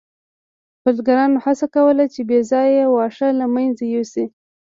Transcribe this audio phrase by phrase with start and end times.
[0.83, 4.25] بزګرانو هڅه کوله چې بې ځایه واښه له منځه یوسي.